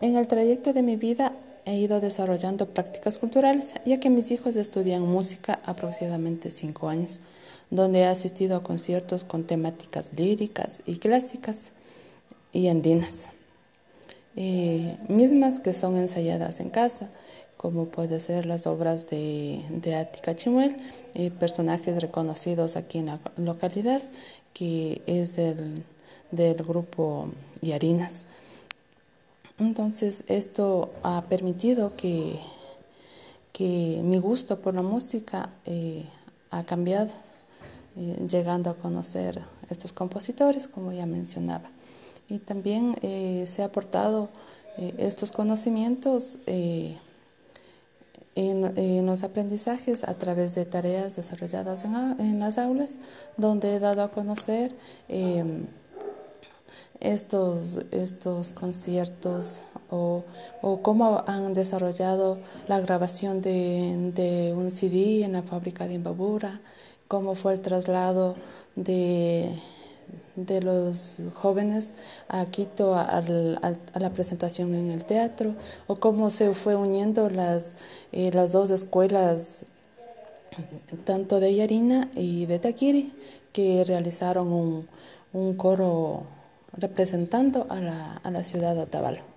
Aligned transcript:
En 0.00 0.16
el 0.16 0.26
trayecto 0.26 0.72
de 0.72 0.82
mi 0.82 0.96
vida 0.96 1.32
he 1.64 1.76
ido 1.76 2.00
desarrollando 2.00 2.66
prácticas 2.66 3.18
culturales, 3.18 3.74
ya 3.86 4.00
que 4.00 4.10
mis 4.10 4.30
hijos 4.30 4.56
estudian 4.56 5.02
música 5.02 5.60
aproximadamente 5.64 6.50
cinco 6.50 6.88
años, 6.88 7.20
donde 7.70 8.00
he 8.00 8.06
asistido 8.06 8.56
a 8.56 8.62
conciertos 8.62 9.24
con 9.24 9.44
temáticas 9.44 10.10
líricas 10.16 10.82
y 10.84 10.96
clásicas 10.96 11.72
y 12.52 12.68
andinas, 12.68 13.30
eh, 14.36 14.96
mismas 15.08 15.60
que 15.60 15.72
son 15.72 15.96
ensayadas 15.96 16.60
en 16.60 16.70
casa, 16.70 17.08
como 17.56 17.86
puede 17.86 18.20
ser 18.20 18.46
las 18.46 18.66
obras 18.66 19.08
de, 19.08 19.64
de 19.70 19.94
Ática 19.94 20.34
Chimuel, 20.34 20.76
eh, 21.14 21.30
personajes 21.30 22.02
reconocidos 22.02 22.76
aquí 22.76 22.98
en 22.98 23.06
la 23.06 23.20
localidad, 23.36 24.02
que 24.52 25.00
es 25.06 25.38
el, 25.38 25.82
del 26.30 26.56
grupo 26.56 27.30
Yarinas. 27.62 28.26
Entonces 29.58 30.24
esto 30.26 30.90
ha 31.04 31.22
permitido 31.28 31.94
que, 31.96 32.40
que 33.52 34.00
mi 34.02 34.18
gusto 34.18 34.60
por 34.60 34.74
la 34.74 34.82
música 34.82 35.48
eh, 35.64 36.04
ha 36.50 36.64
cambiado, 36.64 37.12
eh, 37.96 38.26
llegando 38.28 38.70
a 38.70 38.74
conocer 38.74 39.40
estos 39.70 39.92
compositores, 39.92 40.66
como 40.66 40.92
ya 40.92 41.06
mencionaba. 41.06 41.70
Y 42.28 42.40
también 42.40 42.96
eh, 43.02 43.44
se 43.46 43.62
ha 43.62 43.66
aportado 43.66 44.28
estos 44.98 45.30
conocimientos 45.30 46.36
en, 46.46 46.98
en, 48.34 49.06
los 49.06 49.22
aprendizajes 49.22 50.02
a 50.02 50.14
través 50.14 50.56
de 50.56 50.64
tareas 50.64 51.14
desarrolladas 51.14 51.84
en, 51.84 51.94
en 52.18 52.40
las 52.40 52.58
aulas, 52.58 52.98
donde 53.36 53.76
he 53.76 53.78
dado 53.78 54.02
a 54.02 54.10
conocer 54.10 54.74
estos, 57.00 57.80
estos 57.90 58.52
conciertos 58.52 59.60
o, 59.90 60.24
o, 60.62 60.80
cómo 60.82 61.22
han 61.26 61.52
desarrollado 61.52 62.38
la 62.66 62.80
grabación 62.80 63.42
de, 63.42 64.12
de, 64.14 64.52
un 64.54 64.72
CD 64.72 65.24
en 65.24 65.32
la 65.32 65.42
fábrica 65.42 65.86
de 65.86 65.94
Imbabura, 65.94 66.60
cómo 67.08 67.34
fue 67.34 67.52
el 67.52 67.60
traslado 67.60 68.36
de, 68.74 69.50
de 70.36 70.62
los 70.62 71.20
jóvenes 71.34 71.94
a 72.28 72.46
Quito 72.46 72.94
a, 72.94 73.02
a, 73.02 74.00
la 74.00 74.10
presentación 74.10 74.74
en 74.74 74.90
el 74.90 75.04
teatro, 75.04 75.54
o 75.86 75.96
cómo 75.96 76.30
se 76.30 76.54
fue 76.54 76.74
uniendo 76.74 77.28
las, 77.30 77.76
eh, 78.12 78.30
las 78.32 78.52
dos 78.52 78.70
escuelas, 78.70 79.66
tanto 81.04 81.40
de 81.40 81.54
Yarina 81.54 82.08
y 82.14 82.46
de 82.46 82.58
Taquiri, 82.58 83.12
que 83.52 83.84
realizaron 83.84 84.52
un, 84.52 84.86
un 85.32 85.54
coro 85.54 86.26
representando 86.76 87.66
a 87.70 87.80
la, 87.80 88.16
a 88.16 88.30
la 88.30 88.44
ciudad 88.44 88.74
de 88.74 88.82
Otavalo. 88.82 89.33